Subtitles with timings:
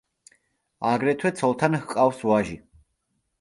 [0.91, 2.59] აგრეთვე ცოლთან ჰყავს ვაჟი.